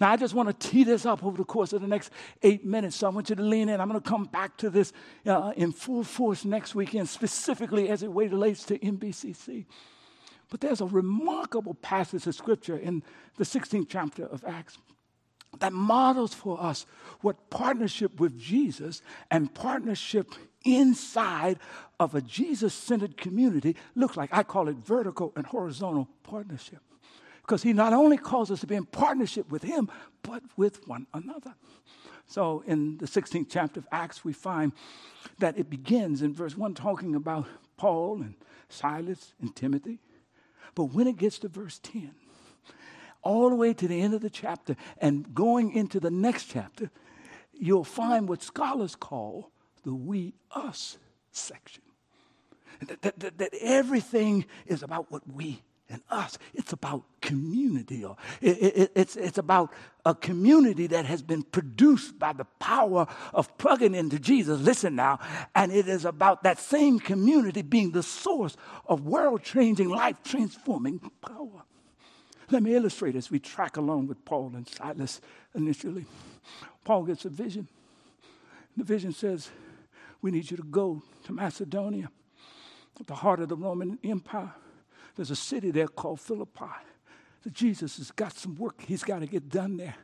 [0.00, 2.10] Now, I just want to tee this up over the course of the next
[2.42, 3.80] eight minutes, so I want you to lean in.
[3.80, 4.92] I'm going to come back to this
[5.26, 9.66] uh, in full force next weekend, specifically as it relates to NBCC.
[10.48, 13.02] But there's a remarkable passage of scripture in
[13.36, 14.78] the 16th chapter of Acts
[15.60, 16.86] that models for us
[17.20, 21.58] what partnership with Jesus and partnership inside
[21.98, 24.30] of a Jesus centered community looks like.
[24.32, 26.80] I call it vertical and horizontal partnership.
[27.40, 29.88] Because he not only calls us to be in partnership with him,
[30.22, 31.54] but with one another.
[32.26, 34.72] So in the 16th chapter of Acts, we find
[35.38, 38.34] that it begins in verse 1 talking about Paul and
[38.68, 40.00] Silas and Timothy.
[40.76, 42.14] But when it gets to verse 10,
[43.22, 46.90] all the way to the end of the chapter and going into the next chapter,
[47.52, 49.50] you'll find what scholars call
[49.82, 50.98] the we us
[51.32, 51.82] section.
[52.86, 56.38] That, that, that, everything is about what we and us.
[56.54, 58.04] It's about community.
[58.40, 59.72] It, it, it's, it's about
[60.04, 64.60] a community that has been produced by the power of plugging into Jesus.
[64.60, 65.18] Listen now.
[65.54, 70.98] And it is about that same community being the source of world changing, life transforming
[71.20, 71.62] power.
[72.50, 75.20] Let me illustrate as we track along with Paul and Silas
[75.54, 76.06] initially.
[76.84, 77.68] Paul gets a vision.
[78.76, 79.50] The vision says,
[80.22, 82.10] We need you to go to Macedonia,
[83.04, 84.52] the heart of the Roman Empire
[85.16, 86.64] there's a city there called Philippi.
[87.42, 89.94] That Jesus has got some work he's got to get done there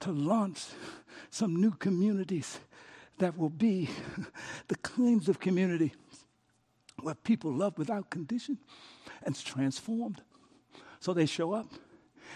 [0.00, 0.64] to launch
[1.30, 2.58] some new communities
[3.18, 3.90] that will be
[4.68, 5.92] the kinds of community
[7.02, 8.58] where people love without condition
[9.24, 10.22] and it's transformed.
[11.00, 11.66] So they show up.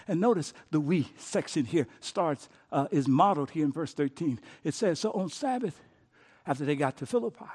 [0.07, 4.39] And notice the we section here starts, uh, is modeled here in verse 13.
[4.63, 5.79] It says, So on Sabbath,
[6.47, 7.45] after they got to Philippi,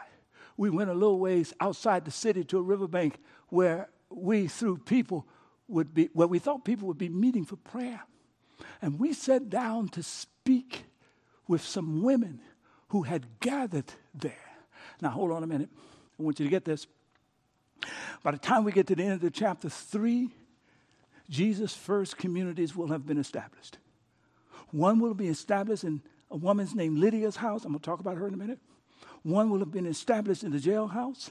[0.56, 5.26] we went a little ways outside the city to a riverbank where we, through people,
[5.68, 8.02] would be, where we thought people would be meeting for prayer.
[8.80, 10.84] And we sat down to speak
[11.46, 12.40] with some women
[12.88, 14.32] who had gathered there.
[15.00, 15.68] Now, hold on a minute.
[16.18, 16.86] I want you to get this.
[18.22, 20.30] By the time we get to the end of chapter three,
[21.30, 23.78] Jesus' first communities will have been established.
[24.70, 27.64] One will be established in a woman's named Lydia's house.
[27.64, 28.58] I'm going to talk about her in a minute.
[29.22, 31.30] One will have been established in the jailhouse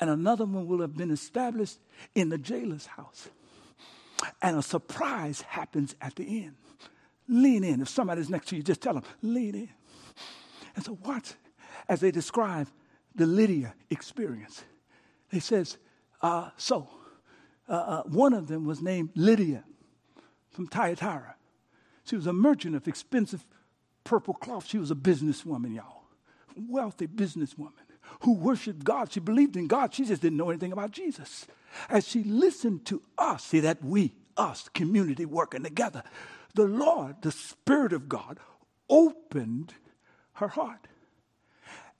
[0.00, 1.78] and another one will have been established
[2.14, 3.28] in the jailer's house.
[4.40, 6.56] And a surprise happens at the end.
[7.28, 7.82] Lean in.
[7.82, 9.68] If somebody's next to you, just tell them, lean in.
[10.74, 11.34] And so, watch
[11.88, 12.68] as they describe
[13.14, 14.64] the Lydia experience.
[15.30, 15.78] They says,
[16.22, 16.88] uh, so
[17.68, 19.64] uh, uh, one of them was named Lydia
[20.50, 21.36] from Thyatira.
[22.04, 23.46] She was a merchant of expensive
[24.04, 24.66] purple cloth.
[24.66, 26.04] She was a businesswoman, y'all,
[26.56, 27.72] wealthy businesswoman
[28.20, 29.12] who worshiped God.
[29.12, 29.94] She believed in God.
[29.94, 31.46] She just didn't know anything about Jesus.
[31.88, 36.02] As she listened to us, see that we, us, community working together,
[36.54, 38.38] the Lord, the Spirit of God,
[38.88, 39.74] opened
[40.34, 40.88] her heart.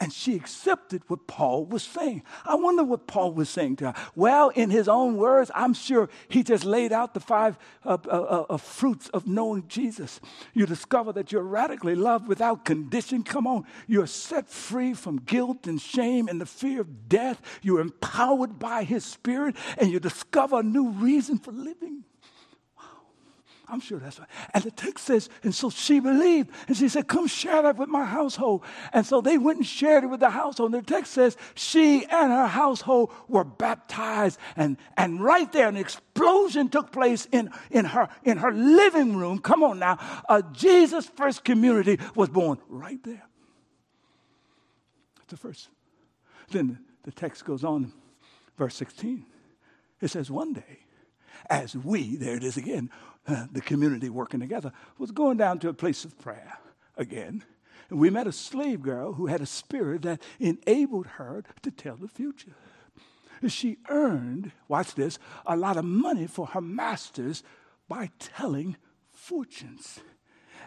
[0.00, 2.22] And she accepted what Paul was saying.
[2.46, 3.94] I wonder what Paul was saying to her.
[4.16, 8.10] Well, in his own words, I'm sure he just laid out the five uh, uh,
[8.10, 10.18] uh, uh, fruits of knowing Jesus.
[10.54, 13.22] You discover that you're radically loved without condition.
[13.22, 13.66] Come on.
[13.86, 17.42] You're set free from guilt and shame and the fear of death.
[17.60, 22.04] You're empowered by his spirit, and you discover a new reason for living.
[23.70, 24.28] I'm sure that's right.
[24.52, 26.50] And the text says, and so she believed.
[26.66, 28.64] And she said, Come share that with my household.
[28.92, 30.74] And so they went and shared it with the household.
[30.74, 34.38] And the text says, She and her household were baptized.
[34.56, 39.38] And, and right there, an explosion took place in, in, her, in her living room.
[39.38, 39.98] Come on now.
[40.28, 43.22] A Jesus First community was born right there.
[45.16, 45.68] That's the first.
[46.50, 47.92] Then the text goes on,
[48.58, 49.24] verse 16.
[50.00, 50.80] It says, One day,
[51.48, 52.90] as we, there it is again,
[53.52, 56.58] the community working together, was going down to a place of prayer
[56.96, 57.44] again.
[57.88, 61.96] And we met a slave girl who had a spirit that enabled her to tell
[61.96, 62.54] the future.
[63.48, 67.42] She earned, watch this, a lot of money for her masters
[67.88, 68.76] by telling
[69.12, 70.00] fortunes.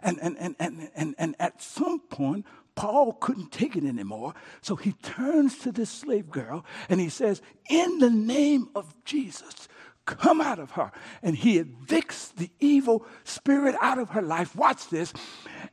[0.01, 4.33] And, and, and, and, and, and at some point, Paul couldn't take it anymore.
[4.61, 9.67] So he turns to this slave girl and he says, In the name of Jesus,
[10.05, 10.91] come out of her.
[11.21, 14.55] And he evicts the evil spirit out of her life.
[14.55, 15.13] Watch this.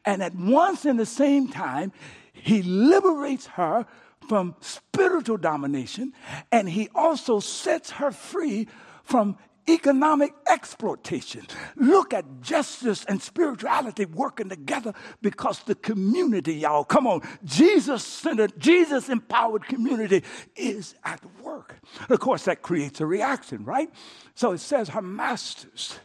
[0.05, 1.93] And at once in the same time,
[2.33, 3.87] he liberates her
[4.29, 6.13] from spiritual domination
[6.53, 8.69] and he also sets her free
[9.03, 9.37] from
[9.73, 11.47] economic exploitation.
[11.77, 18.53] Look at justice and spirituality working together because the community, y'all, come on, Jesus centered,
[18.59, 20.23] Jesus empowered community
[20.57, 21.77] is at work.
[22.09, 23.91] Of course, that creates a reaction, right?
[24.35, 25.99] So it says her masters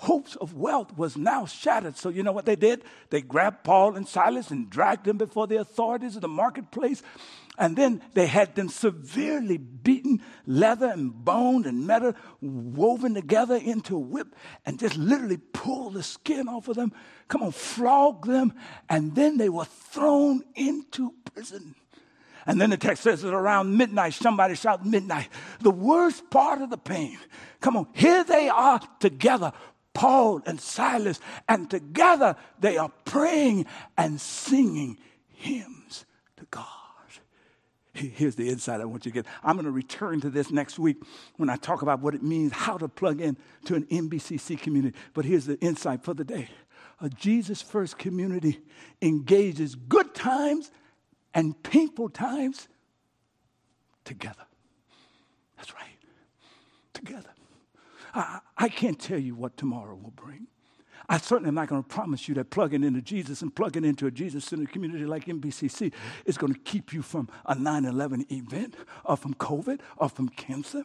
[0.00, 1.96] hopes of wealth was now shattered.
[1.96, 2.84] So, you know what they did?
[3.08, 7.02] They grabbed Paul and Silas and dragged them before the authorities of the marketplace.
[7.58, 13.96] And then they had them severely beaten, leather and bone and metal woven together into
[13.96, 16.92] a whip, and just literally pull the skin off of them.
[17.28, 18.52] Come on, flog them.
[18.88, 21.74] And then they were thrown into prison.
[22.46, 25.28] And then the text says that around midnight, somebody shouted midnight.
[25.60, 27.18] The worst part of the pain.
[27.60, 29.52] Come on, here they are together,
[29.94, 33.66] Paul and Silas, and together they are praying
[33.96, 36.04] and singing hymns
[36.36, 36.75] to God.
[37.96, 39.26] Here's the insight I want you to get.
[39.42, 41.02] I'm going to return to this next week
[41.36, 44.96] when I talk about what it means, how to plug in to an NBCC community.
[45.14, 46.48] But here's the insight for the day
[47.00, 48.60] a Jesus first community
[49.02, 50.70] engages good times
[51.34, 52.68] and painful times
[54.04, 54.46] together.
[55.56, 55.98] That's right,
[56.94, 57.30] together.
[58.14, 60.46] I, I can't tell you what tomorrow will bring.
[61.08, 64.06] I certainly am not going to promise you that plugging into Jesus and plugging into
[64.06, 65.92] a Jesus centered community like NBCC
[66.24, 70.28] is going to keep you from a 9 11 event or from COVID or from
[70.28, 70.82] cancer.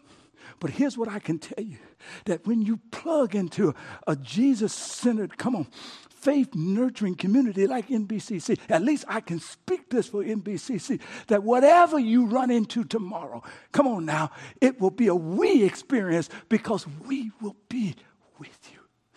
[0.60, 1.78] But here's what I can tell you
[2.26, 3.74] that when you plug into
[4.08, 5.68] a Jesus centered, come on,
[6.10, 12.00] faith nurturing community like NBCC, at least I can speak this for NBCC, that whatever
[12.00, 17.32] you run into tomorrow, come on now, it will be a we experience because we
[17.42, 17.96] will be.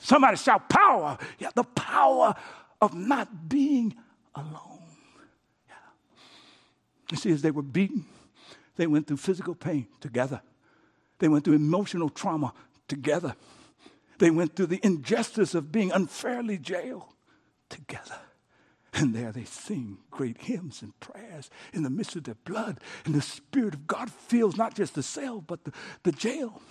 [0.05, 1.17] Somebody shout power.
[1.39, 2.35] Yeah, the power
[2.79, 3.95] of not being
[4.35, 4.83] alone.
[5.67, 5.75] Yeah.
[7.11, 8.05] You see, as they were beaten,
[8.77, 10.43] they went through physical pain together.
[11.21, 12.53] They went through emotional trauma
[12.87, 13.35] together.
[14.19, 17.05] They went through the injustice of being unfairly jailed
[17.71, 18.19] together.
[18.97, 22.79] And there they sing great hymns and prayers in the midst of their blood.
[23.05, 25.73] And the Spirit of God fills not just the cell, but the,
[26.05, 26.63] the jail.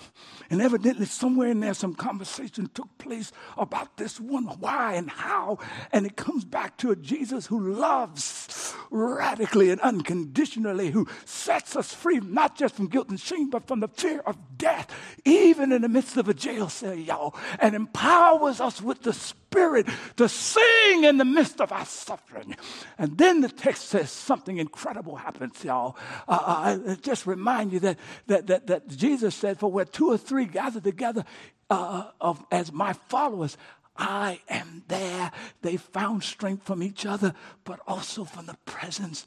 [0.50, 5.60] And evidently, somewhere in there, some conversation took place about this one why and how.
[5.92, 11.94] And it comes back to a Jesus who loves radically and unconditionally, who sets us
[11.94, 14.90] free, not just from guilt and shame, but from the fear of death,
[15.26, 19.43] even in the midst of a jail cell, y'all, and empowers us with the Spirit
[19.54, 22.56] to sing in the midst of our suffering.
[22.98, 25.98] And then the text says something incredible happens, y'all.
[26.28, 30.18] Uh, uh, just remind you that, that, that, that Jesus said, For where two or
[30.18, 31.26] three gather together
[31.70, 33.58] uh, of, as my followers,
[33.96, 35.32] I am there.
[35.62, 37.34] They found strength from each other,
[37.64, 39.26] but also from the presence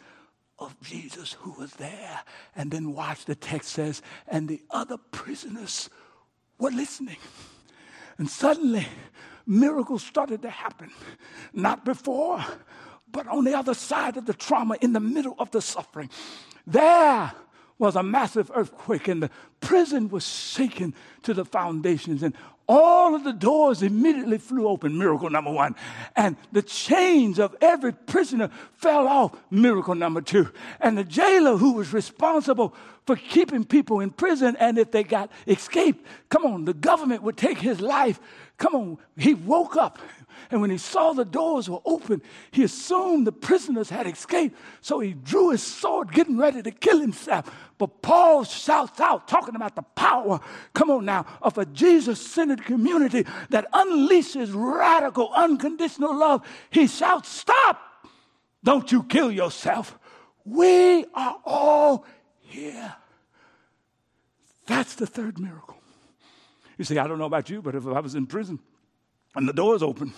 [0.59, 2.21] of Jesus who was there.
[2.55, 5.91] And then watch the text says, and the other prisoners
[6.59, 7.19] were listening.
[8.19, 8.87] And suddenly,
[9.47, 10.91] miracles started to happen.
[11.53, 12.45] Not before,
[13.11, 16.11] but on the other side of the trauma, in the middle of the suffering.
[16.67, 17.33] There
[17.79, 19.31] was a massive earthquake, and the
[19.61, 22.35] prison was shaken to the foundations, and
[22.69, 25.77] all of the doors immediately flew open, miracle number one.
[26.17, 30.51] And the chains of every prisoner fell off, miracle number two.
[30.81, 32.75] And the jailer who was responsible
[33.07, 37.37] for keeping people in prison, and if they got escaped, come on, the government would
[37.37, 38.19] take his life.
[38.59, 39.99] Come on, he woke up.
[40.51, 44.57] And when he saw the doors were open, he assumed the prisoners had escaped.
[44.81, 47.51] So he drew his sword, getting ready to kill himself.
[47.79, 50.41] But Paul shouts out, talking about the power,
[50.73, 56.47] come on now, of a Jesus centered community that unleashes radical, unconditional love.
[56.71, 57.81] He shouts, Stop!
[58.63, 59.99] Don't you kill yourself.
[60.45, 62.05] We are all
[62.41, 62.95] here.
[64.67, 65.76] That's the third miracle.
[66.77, 68.61] You see, I don't know about you, but if I was in prison,
[69.37, 70.15] and the doors open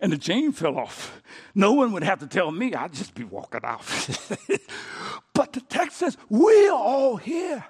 [0.00, 1.20] and the chain fell off.
[1.54, 3.82] No one would have to tell me, I'd just be walking out.
[5.34, 7.64] but the text says, We're all here.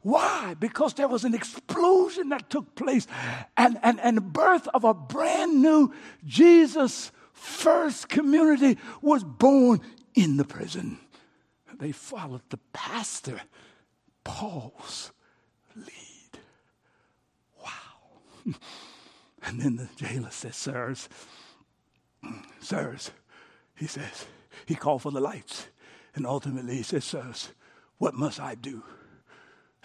[0.00, 0.54] Why?
[0.58, 3.06] Because there was an explosion that took place
[3.56, 5.92] and, and, and the birth of a brand new
[6.24, 9.80] Jesus first community was born
[10.14, 10.98] in the prison.
[11.78, 13.40] They followed the pastor,
[14.24, 15.12] Paul's
[15.76, 16.07] lead.
[19.42, 21.08] And then the jailer says, Sirs,
[22.60, 23.10] sirs,
[23.76, 24.26] he says,
[24.66, 25.68] he called for the lights.
[26.14, 27.50] And ultimately he says, Sirs,
[27.98, 28.82] what must I do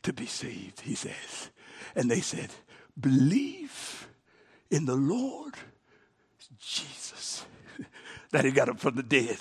[0.01, 0.81] to be saved?
[0.81, 1.51] He says.
[1.95, 2.49] And they said,
[2.99, 4.07] Believe
[4.71, 5.53] in the Lord
[6.59, 7.45] Jesus
[8.33, 9.37] that he got up from the dead,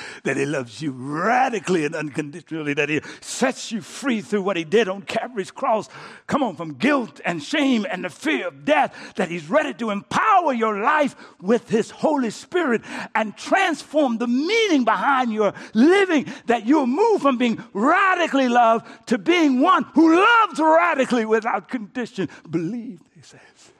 [0.24, 4.64] that he loves you radically and unconditionally, that he sets you free through what he
[4.64, 5.88] did on Calvary's cross.
[6.26, 9.90] Come on, from guilt and shame and the fear of death, that he's ready to
[9.90, 12.82] empower your life with his Holy Spirit
[13.14, 19.18] and transform the meaning behind your living, that you'll move from being radically loved to
[19.18, 22.28] being one who loves radically without condition.
[22.50, 23.75] Believe, he says.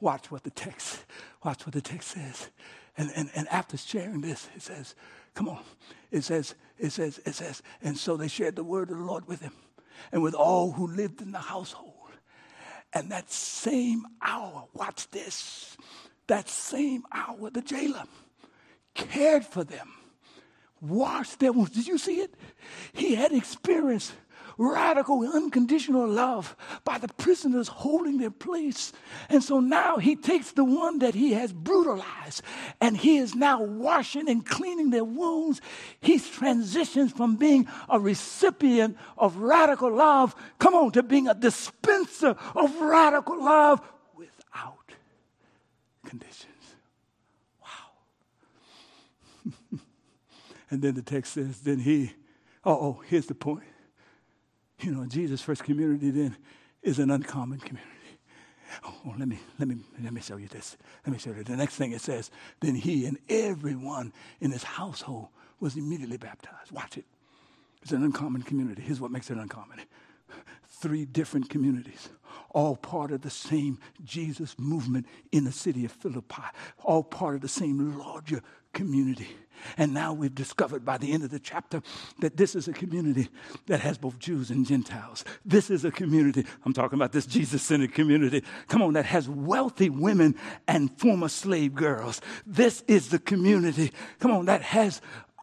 [0.00, 1.04] Watch what the text
[1.44, 2.50] Watch what the text says.
[2.96, 4.94] And, and, and after sharing this, it says,
[5.34, 5.62] come on.
[6.10, 9.26] It says, it says, it says, and so they shared the word of the Lord
[9.26, 9.52] with him
[10.12, 11.94] and with all who lived in the household.
[12.92, 15.76] And that same hour, watch this,
[16.26, 18.04] that same hour, the jailer
[18.94, 19.88] cared for them,
[20.80, 21.70] washed their wounds.
[21.70, 22.34] Did you see it?
[22.92, 24.12] He had experienced
[24.60, 26.54] radical, unconditional love
[26.84, 28.92] by the prisoners holding their place.
[29.30, 32.42] And so now he takes the one that he has brutalized
[32.78, 35.62] and he is now washing and cleaning their wounds.
[36.00, 42.36] He transitions from being a recipient of radical love, come on, to being a dispenser
[42.54, 43.80] of radical love
[44.14, 44.92] without
[46.04, 46.46] conditions.
[47.62, 47.92] Wow.
[50.70, 52.12] and then the text says, then he,
[52.62, 53.64] oh, oh, here's the point.
[54.82, 56.36] You know, Jesus' first community then
[56.82, 57.86] is an uncommon community.
[58.84, 60.76] Oh, let me let me let me show you this.
[61.04, 61.42] Let me show you.
[61.42, 65.28] The next thing it says, then he and everyone in his household
[65.58, 66.70] was immediately baptized.
[66.70, 67.04] Watch it.
[67.82, 68.82] It's an uncommon community.
[68.82, 69.80] Here's what makes it uncommon.
[70.80, 72.08] Three different communities,
[72.50, 76.42] all part of the same Jesus movement in the city of Philippi,
[76.82, 78.40] all part of the same larger
[78.72, 79.28] community.
[79.76, 81.82] And now we've discovered by the end of the chapter
[82.20, 83.28] that this is a community
[83.66, 85.22] that has both Jews and Gentiles.
[85.44, 89.28] This is a community, I'm talking about this Jesus centered community, come on, that has
[89.28, 90.34] wealthy women
[90.66, 92.22] and former slave girls.
[92.46, 95.02] This is the community, come on, that has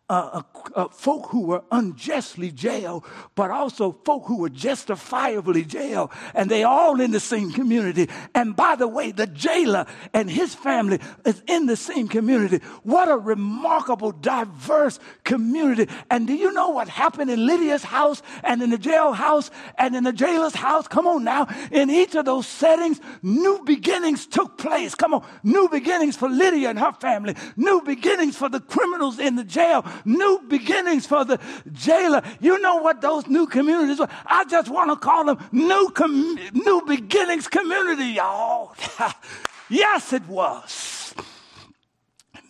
[0.09, 3.03] uh, uh, uh, folk who were unjustly jailed,
[3.35, 8.07] but also folk who were justifiably jailed, and they all in the same community.
[8.33, 12.59] And by the way, the jailer and his family is in the same community.
[12.83, 15.91] What a remarkable, diverse community.
[16.09, 19.93] And do you know what happened in Lydia's house and in the jail house and
[19.93, 20.87] in the jailer's house?
[20.87, 21.47] Come on now.
[21.69, 24.95] In each of those settings, new beginnings took place.
[24.95, 25.25] Come on.
[25.43, 29.85] New beginnings for Lydia and her family, new beginnings for the criminals in the jail
[30.05, 31.39] new beginnings for the
[31.71, 32.21] jailer.
[32.39, 34.09] You know what those new communities are?
[34.25, 38.75] I just want to call them new, com- new beginnings community, y'all.
[39.69, 41.13] yes, it was.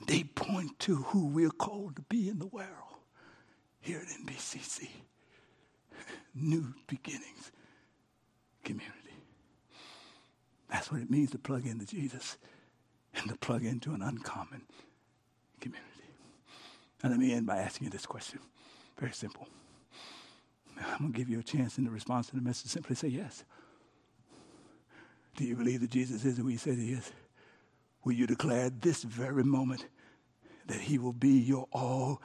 [0.07, 2.67] They point to who we're called to be in the world
[3.81, 4.87] here at NBCC.
[6.35, 7.51] New beginnings
[8.63, 8.93] community.
[10.69, 12.37] That's what it means to plug into Jesus
[13.15, 14.63] and to plug into an uncommon.
[17.03, 18.39] And let me end by asking you this question.
[18.99, 19.47] Very simple.
[20.79, 22.71] I'm going to give you a chance in the response to the message.
[22.71, 23.43] Simply say yes.
[25.35, 27.11] Do you believe that Jesus is who he says he is?
[28.03, 29.85] Will you declare this very moment
[30.65, 32.21] that he will be your all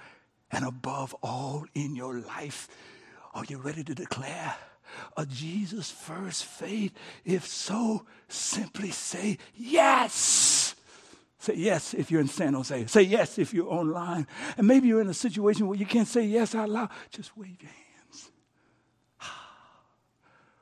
[0.50, 2.68] and above all in your life?
[3.34, 4.54] Are you ready to declare?
[5.16, 6.92] a Jesus first faith?
[7.24, 10.14] If so, simply say yes.
[11.43, 12.86] Say yes if you're in San Jose.
[12.86, 14.28] Say yes if you're online.
[14.57, 16.90] And maybe you're in a situation where you can't say yes out loud.
[17.11, 18.30] Just wave your hands.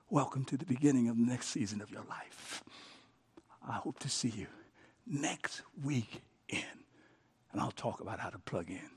[0.08, 2.64] Welcome to the beginning of the next season of your life.
[3.68, 4.46] I hope to see you
[5.06, 6.64] next week in.
[7.52, 8.90] And I'll talk about how to plug in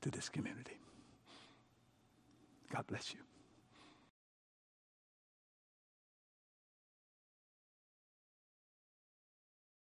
[0.00, 0.80] to this community.
[2.74, 3.20] God bless you.